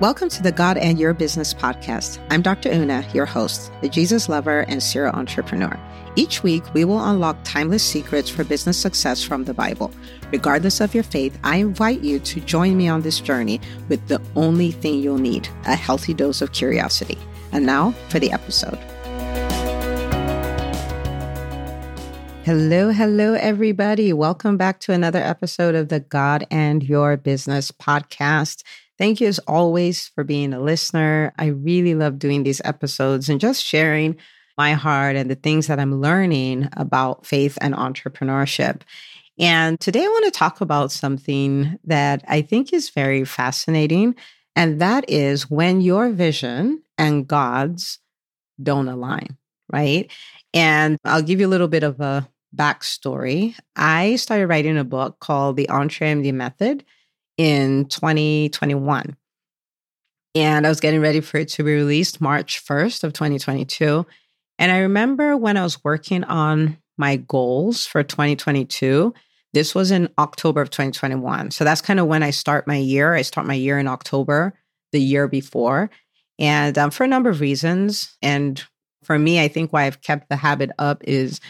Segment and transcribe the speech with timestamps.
[0.00, 2.26] Welcome to the God and Your Business podcast.
[2.30, 2.70] I'm Dr.
[2.70, 5.78] Una, your host, the Jesus lover and serial entrepreneur.
[6.16, 9.92] Each week, we will unlock timeless secrets for business success from the Bible.
[10.32, 13.60] Regardless of your faith, I invite you to join me on this journey
[13.90, 17.18] with the only thing you'll need a healthy dose of curiosity.
[17.52, 18.78] And now for the episode.
[22.46, 24.14] Hello, hello, everybody.
[24.14, 28.62] Welcome back to another episode of the God and Your Business podcast.
[29.00, 31.32] Thank you as always for being a listener.
[31.38, 34.18] I really love doing these episodes and just sharing
[34.58, 38.82] my heart and the things that I'm learning about faith and entrepreneurship.
[39.38, 44.16] And today I want to talk about something that I think is very fascinating.
[44.54, 48.00] And that is when your vision and God's
[48.62, 49.38] don't align,
[49.72, 50.12] right?
[50.52, 53.54] And I'll give you a little bit of a backstory.
[53.74, 56.84] I started writing a book called The EntreMD Method
[57.36, 59.16] in 2021.
[60.34, 64.06] And I was getting ready for it to be released March 1st of 2022.
[64.58, 69.12] And I remember when I was working on my goals for 2022,
[69.52, 71.50] this was in October of 2021.
[71.50, 73.14] So that's kind of when I start my year.
[73.14, 74.54] I start my year in October,
[74.92, 75.90] the year before.
[76.38, 78.16] And um, for a number of reasons.
[78.22, 78.62] And
[79.02, 81.40] for me, I think why I've kept the habit up is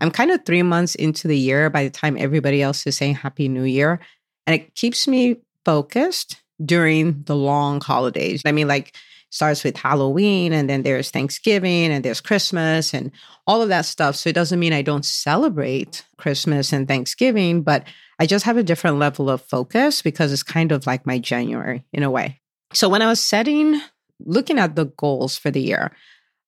[0.00, 3.14] I'm kind of three months into the year by the time everybody else is saying
[3.14, 4.00] Happy New Year.
[4.46, 8.42] And it keeps me focused during the long holidays.
[8.44, 8.96] I mean, like,
[9.34, 13.10] starts with Halloween and then there's Thanksgiving and there's Christmas and
[13.48, 14.14] all of that stuff.
[14.14, 17.84] So it doesn't mean I don't celebrate Christmas and Thanksgiving, but
[18.20, 21.84] I just have a different level of focus because it's kind of like my January
[21.92, 22.40] in a way.
[22.72, 23.80] So when I was setting,
[24.20, 25.90] looking at the goals for the year,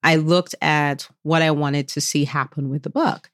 [0.04, 3.30] I looked at what I wanted to see happen with the book.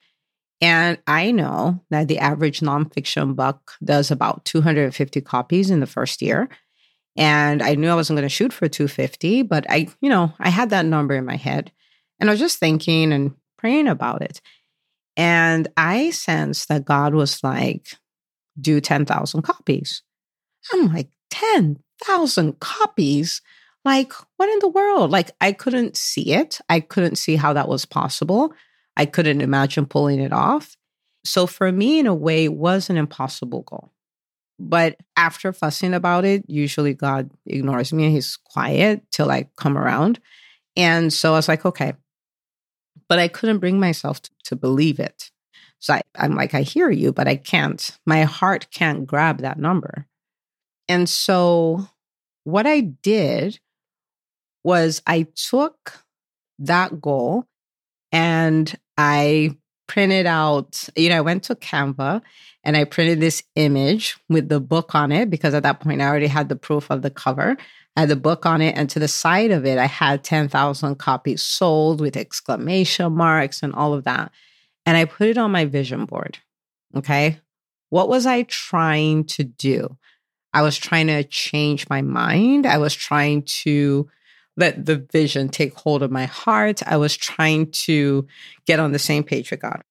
[0.62, 6.22] And I know that the average nonfiction book does about 250 copies in the first
[6.22, 6.48] year.
[7.16, 10.50] And I knew I wasn't going to shoot for 250, but I, you know, I
[10.50, 11.72] had that number in my head.
[12.20, 14.40] And I was just thinking and praying about it.
[15.16, 17.88] And I sensed that God was like,
[18.58, 20.02] do 10,000 copies.
[20.72, 23.42] I'm like, 10,000 copies?
[23.84, 25.10] Like, what in the world?
[25.10, 26.60] Like, I couldn't see it.
[26.68, 28.54] I couldn't see how that was possible.
[28.96, 30.76] I couldn't imagine pulling it off.
[31.24, 33.92] So for me, in a way, it was an impossible goal.
[34.58, 39.76] But after fussing about it, usually God ignores me and he's quiet till I come
[39.76, 40.20] around.
[40.76, 41.94] And so I was like, okay.
[43.08, 45.30] But I couldn't bring myself to, to believe it.
[45.78, 47.98] So I, I'm like, I hear you, but I can't.
[48.06, 50.06] My heart can't grab that number.
[50.88, 51.88] And so
[52.44, 53.58] what I did
[54.64, 56.04] was I took
[56.60, 57.46] that goal
[58.12, 59.56] and I
[59.88, 62.22] printed out, you know, I went to Canva
[62.62, 66.06] and I printed this image with the book on it because at that point I
[66.06, 67.56] already had the proof of the cover.
[67.96, 70.94] I had the book on it, and to the side of it, I had 10,000
[70.94, 74.32] copies sold with exclamation marks and all of that.
[74.86, 76.38] And I put it on my vision board.
[76.96, 77.38] Okay.
[77.90, 79.98] What was I trying to do?
[80.54, 82.66] I was trying to change my mind.
[82.66, 84.08] I was trying to
[84.56, 86.82] let the vision take hold of my heart.
[86.86, 88.26] I was trying to
[88.66, 89.82] get on the same page with God.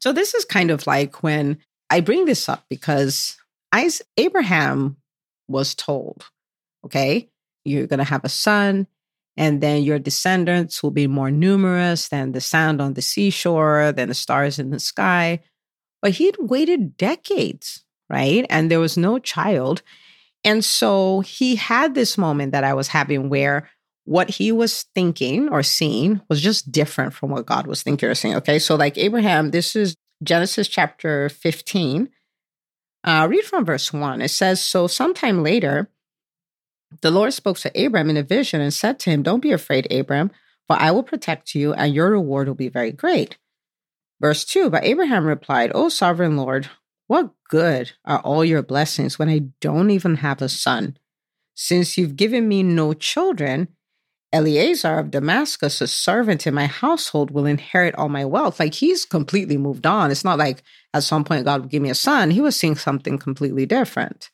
[0.00, 3.36] So this is kind of like when I bring this up because
[3.72, 4.96] Isaac, Abraham
[5.48, 6.24] was told,
[6.84, 7.30] okay,
[7.64, 8.86] you're going to have a son,
[9.36, 14.08] and then your descendants will be more numerous than the sand on the seashore, than
[14.08, 15.40] the stars in the sky.
[16.02, 18.44] But he'd waited decades, right?
[18.50, 19.82] And there was no child.
[20.44, 23.68] And so he had this moment that I was having where
[24.04, 28.14] what he was thinking or seeing was just different from what God was thinking or
[28.14, 28.34] seeing.
[28.36, 28.58] Okay.
[28.58, 32.08] So, like Abraham, this is Genesis chapter 15.
[33.04, 34.22] Uh, read from verse 1.
[34.22, 35.88] It says, So sometime later,
[37.00, 39.90] the Lord spoke to Abram in a vision and said to him, Don't be afraid,
[39.92, 40.30] Abram,
[40.66, 43.38] for I will protect you, and your reward will be very great.
[44.20, 46.68] Verse 2 But Abraham replied, O sovereign Lord,
[47.12, 50.96] what good are all your blessings when I don't even have a son?
[51.54, 53.68] Since you've given me no children,
[54.32, 58.58] Eliezer of Damascus, a servant in my household, will inherit all my wealth.
[58.58, 60.10] Like he's completely moved on.
[60.10, 60.62] It's not like
[60.94, 62.30] at some point God will give me a son.
[62.30, 64.30] He was seeing something completely different.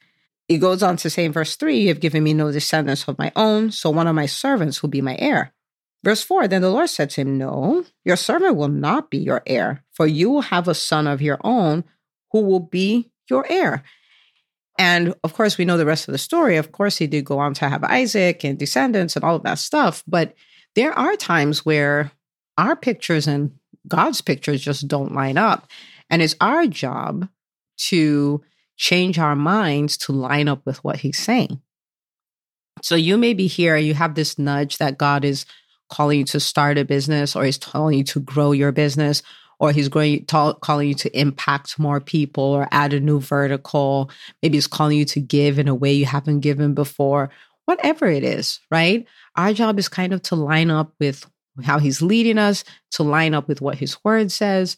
[0.47, 3.19] He goes on to say in verse 3 You have given me no descendants of
[3.19, 5.53] my own, so one of my servants will be my heir.
[6.05, 9.43] Verse 4 Then the Lord said to him, No, your servant will not be your
[9.49, 11.83] heir, for you will have a son of your own
[12.33, 13.83] who will be your heir.
[14.79, 16.57] And of course, we know the rest of the story.
[16.57, 19.59] Of course, he did go on to have Isaac and descendants and all of that
[19.59, 20.05] stuff.
[20.07, 20.35] But
[20.77, 22.13] there are times where
[22.57, 23.53] our pictures and
[23.89, 25.69] God's pictures just don't line up.
[26.11, 27.29] And it's our job
[27.89, 28.43] to
[28.77, 31.61] change our minds to line up with what he's saying.
[32.83, 35.47] So you may be here, you have this nudge that God is
[35.91, 39.23] calling you to start a business or he's telling you to grow your business
[39.61, 44.11] or he's going calling you to impact more people or add a new vertical.
[44.43, 47.31] Maybe he's calling you to give in a way you haven't given before.
[47.65, 49.07] Whatever it is, right?
[49.37, 51.27] Our job is kind of to line up with
[51.63, 54.77] how he's leading us, to line up with what his word says.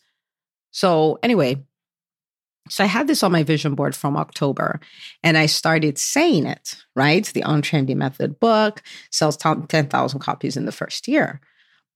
[0.71, 1.65] So, anyway,
[2.69, 4.81] so I had this on my vision board from October
[5.23, 7.27] and I started saying it, right?
[7.27, 11.41] The EntreMD Method book sells 10,000 copies in the first year.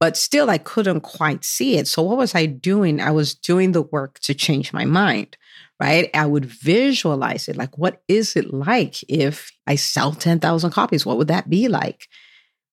[0.00, 1.88] But still, I couldn't quite see it.
[1.88, 3.00] So, what was I doing?
[3.00, 5.36] I was doing the work to change my mind,
[5.80, 6.10] right?
[6.14, 7.56] I would visualize it.
[7.56, 11.06] Like, what is it like if I sell 10,000 copies?
[11.06, 12.08] What would that be like?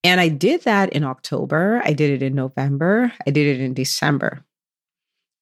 [0.03, 1.81] And I did that in October.
[1.85, 3.13] I did it in November.
[3.25, 4.43] I did it in December.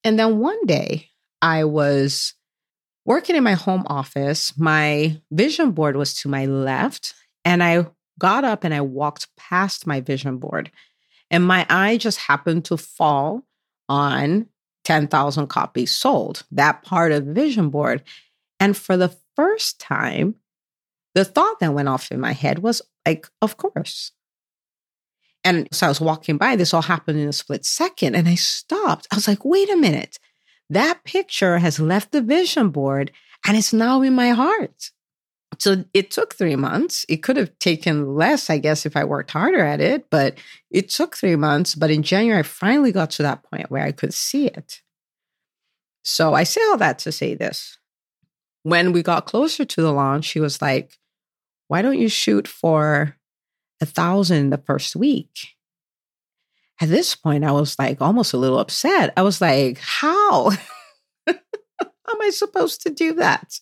[0.04, 1.08] And then one day
[1.40, 2.34] I was
[3.06, 4.56] working in my home office.
[4.58, 7.14] My vision board was to my left.
[7.44, 7.86] And I
[8.18, 10.70] got up and I walked past my vision board.
[11.30, 13.44] And my eye just happened to fall
[13.88, 14.46] on
[14.84, 18.02] 10,000 copies sold, that part of the vision board.
[18.58, 20.36] And for the first time,
[21.14, 24.12] the thought that went off in my head was like, of course.
[25.42, 28.34] And so I was walking by, this all happened in a split second, and I
[28.34, 29.06] stopped.
[29.10, 30.18] I was like, wait a minute.
[30.68, 33.10] That picture has left the vision board
[33.46, 34.92] and it's now in my heart.
[35.60, 37.04] So it took three months.
[37.06, 40.38] It could have taken less, I guess, if I worked harder at it, but
[40.70, 41.74] it took three months.
[41.74, 44.80] But in January, I finally got to that point where I could see it.
[46.02, 47.76] So I say all that to say this.
[48.62, 50.98] When we got closer to the launch, she was like,
[51.68, 53.16] why don't you shoot for
[53.82, 55.30] a thousand the first week?
[56.80, 59.12] At this point, I was like almost a little upset.
[59.14, 60.50] I was like, how?
[61.26, 61.34] how
[62.08, 63.60] am I supposed to do that?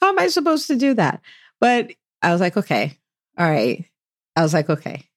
[0.00, 1.20] How am I supposed to do that?
[1.60, 1.92] But
[2.22, 2.98] I was like, okay,
[3.38, 3.84] all right.
[4.36, 5.08] I was like, okay,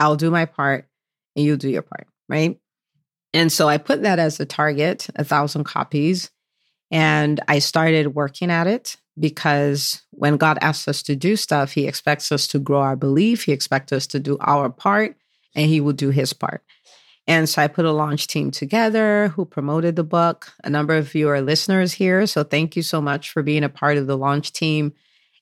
[0.00, 0.88] I'll do my part
[1.36, 2.58] and you'll do your part, right?
[3.34, 6.30] And so I put that as a target, a thousand copies.
[6.90, 11.86] And I started working at it because when God asks us to do stuff, He
[11.86, 15.16] expects us to grow our belief, He expects us to do our part,
[15.54, 16.62] and He will do His part.
[17.26, 20.52] And so I put a launch team together who promoted the book.
[20.64, 22.26] A number of you are listeners here.
[22.26, 24.92] So thank you so much for being a part of the launch team.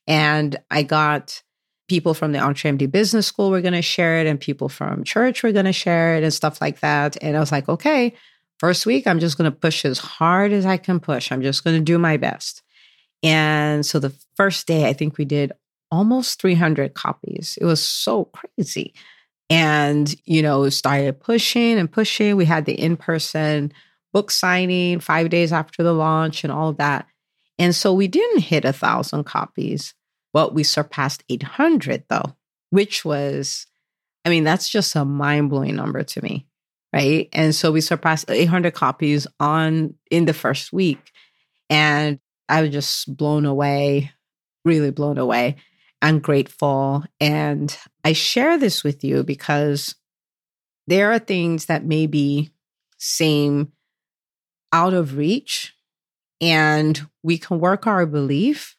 [0.07, 1.41] And I got
[1.87, 5.43] people from the EntreMD Business School were going to share it, and people from church
[5.43, 7.17] were going to share it, and stuff like that.
[7.21, 8.13] And I was like, okay,
[8.59, 11.31] first week, I'm just going to push as hard as I can push.
[11.31, 12.61] I'm just going to do my best.
[13.23, 15.51] And so the first day, I think we did
[15.91, 17.57] almost 300 copies.
[17.59, 18.93] It was so crazy
[19.51, 22.35] and you know started pushing and pushing.
[22.35, 23.71] We had the in-person
[24.13, 27.05] book signing five days after the launch and all of that.
[27.59, 29.93] And so we didn't hit a thousand copies
[30.33, 32.35] but we surpassed 800 though
[32.69, 33.67] which was
[34.25, 36.47] i mean that's just a mind-blowing number to me
[36.93, 37.29] right?
[37.31, 41.11] And so we surpassed 800 copies on in the first week.
[41.69, 42.19] And
[42.49, 44.11] i was just blown away
[44.65, 45.55] really blown away
[46.01, 47.03] I'm grateful.
[47.19, 49.95] And I share this with you because
[50.87, 52.51] there are things that maybe
[52.97, 53.71] seem
[54.73, 55.75] out of reach,
[56.39, 58.77] and we can work our belief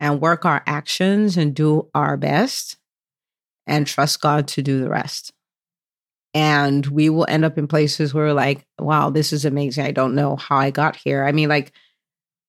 [0.00, 2.76] and work our actions and do our best
[3.66, 5.32] and trust God to do the rest.
[6.32, 9.84] And we will end up in places where like, wow, this is amazing.
[9.84, 11.24] I don't know how I got here.
[11.24, 11.72] I mean, like,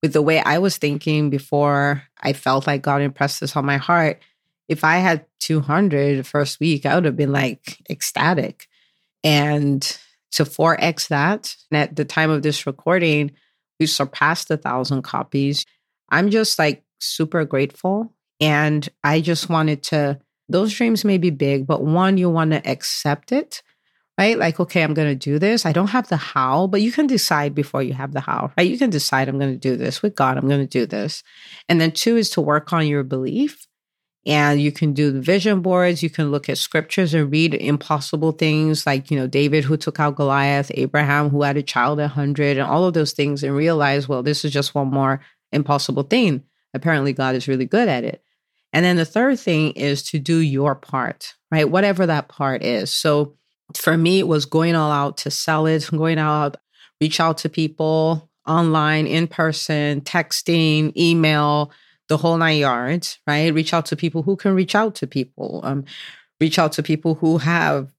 [0.01, 3.77] with the way I was thinking before I felt like God impressed this on my
[3.77, 4.21] heart,
[4.67, 8.67] if I had 200 the first week, I would have been like ecstatic.
[9.23, 9.81] And
[10.31, 13.31] to 4x that, and at the time of this recording,
[13.79, 15.65] we surpassed a thousand copies.
[16.09, 18.13] I'm just like super grateful.
[18.39, 22.69] And I just wanted to, those dreams may be big, but one, you want to
[22.69, 23.63] accept it
[24.17, 24.37] right?
[24.37, 25.65] Like, okay, I'm going to do this.
[25.65, 28.69] I don't have the how, but you can decide before you have the how, right?
[28.69, 31.23] You can decide, I'm going to do this with God, I'm going to do this.
[31.69, 33.67] And then two is to work on your belief.
[34.25, 36.03] And you can do the vision boards.
[36.03, 40.01] You can look at scriptures and read impossible things like, you know, David who took
[40.01, 43.55] out Goliath, Abraham who had a child at 100, and all of those things and
[43.55, 45.21] realize, well, this is just one more
[45.53, 46.43] impossible thing.
[46.73, 48.21] Apparently, God is really good at it.
[48.73, 51.69] And then the third thing is to do your part, right?
[51.69, 52.91] Whatever that part is.
[52.91, 53.37] So
[53.75, 56.57] for me, it was going all out to sell it, going out,
[57.01, 61.71] reach out to people online, in person, texting, email,
[62.07, 63.53] the whole nine yards, right?
[63.53, 65.83] Reach out to people who can reach out to people, um,
[66.39, 67.91] reach out to people who have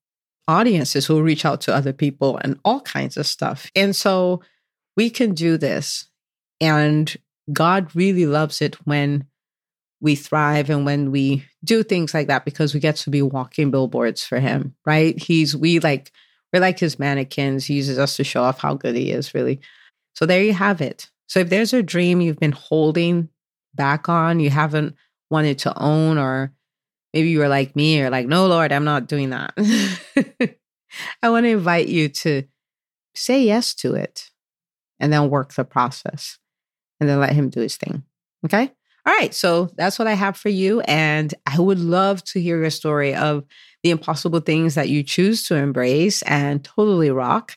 [0.48, 3.70] audiences who reach out to other people and all kinds of stuff.
[3.76, 4.40] And so
[4.96, 6.06] we can do this.
[6.60, 7.14] And
[7.52, 9.26] God really loves it when
[10.00, 13.70] we thrive and when we do things like that because we get to be walking
[13.70, 15.20] billboards for him, right?
[15.20, 16.12] He's, we like,
[16.52, 17.66] we're like his mannequins.
[17.66, 19.60] He uses us to show off how good he is, really.
[20.14, 21.10] So there you have it.
[21.26, 23.28] So if there's a dream you've been holding
[23.74, 24.94] back on, you haven't
[25.30, 26.52] wanted to own, or
[27.12, 29.52] maybe you were like me, or like, no, Lord, I'm not doing that.
[31.22, 32.44] I want to invite you to
[33.14, 34.30] say yes to it
[35.00, 36.38] and then work the process
[37.00, 38.04] and then let him do his thing.
[38.44, 38.72] Okay.
[39.08, 39.32] All right.
[39.32, 40.82] So that's what I have for you.
[40.82, 43.42] And I would love to hear your story of
[43.82, 47.56] the impossible things that you choose to embrace and totally rock.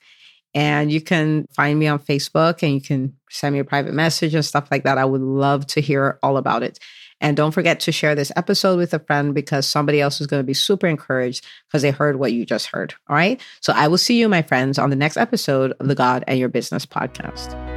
[0.54, 4.34] And you can find me on Facebook and you can send me a private message
[4.34, 4.98] and stuff like that.
[4.98, 6.80] I would love to hear all about it.
[7.20, 10.40] And don't forget to share this episode with a friend because somebody else is going
[10.40, 12.94] to be super encouraged because they heard what you just heard.
[13.10, 13.42] All right.
[13.60, 16.40] So I will see you, my friends, on the next episode of the God and
[16.40, 17.71] Your Business podcast.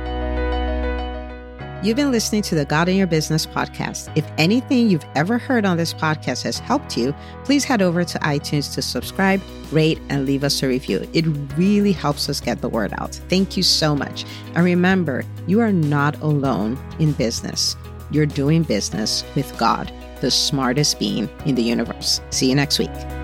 [1.84, 4.10] You've been listening to the God in Your Business podcast.
[4.16, 7.14] If anything you've ever heard on this podcast has helped you,
[7.44, 11.06] please head over to iTunes to subscribe, rate, and leave us a review.
[11.12, 11.26] It
[11.58, 13.16] really helps us get the word out.
[13.28, 14.24] Thank you so much.
[14.54, 17.76] And remember, you are not alone in business.
[18.10, 22.22] You're doing business with God, the smartest being in the universe.
[22.30, 23.23] See you next week.